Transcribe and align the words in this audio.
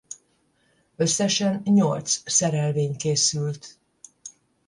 Összesen 0.95 1.61
nyolc 1.63 2.21
szerelvény 2.25 2.95
készült. 2.95 3.77